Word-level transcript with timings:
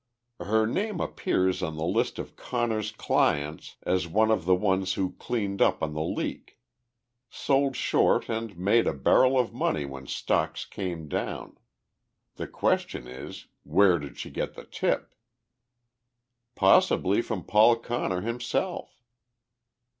"Her 0.39 0.65
name 0.65 0.99
appears 0.99 1.61
on 1.61 1.77
the 1.77 1.85
list 1.85 2.17
of 2.17 2.35
Connor's 2.35 2.91
clients 2.91 3.75
as 3.83 4.07
one 4.07 4.31
of 4.31 4.45
the 4.45 4.55
ones 4.55 4.93
who 4.95 5.11
cleaned 5.19 5.61
up 5.61 5.83
on 5.83 5.93
the 5.93 6.01
'leak.' 6.01 6.57
Sold 7.29 7.75
short 7.75 8.27
and 8.27 8.57
made 8.57 8.87
a 8.87 8.95
barrel 8.95 9.37
of 9.37 9.53
money 9.53 9.85
when 9.85 10.07
stocks 10.07 10.65
came 10.65 11.07
down. 11.07 11.55
The 12.37 12.47
question 12.47 13.07
is, 13.07 13.45
Where 13.61 13.99
did 13.99 14.17
she 14.17 14.31
get 14.31 14.55
the 14.55 14.65
tip?" 14.65 15.13
"Possibly 16.55 17.21
from 17.21 17.43
Paul 17.43 17.75
Connor 17.75 18.21
himself." 18.21 19.03